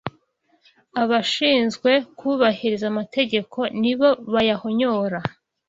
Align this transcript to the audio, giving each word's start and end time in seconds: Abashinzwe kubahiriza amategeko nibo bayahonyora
Abashinzwe 1.03 1.91
kubahiriza 2.17 2.85
amategeko 2.91 3.59
nibo 3.81 4.09
bayahonyora 4.33 5.19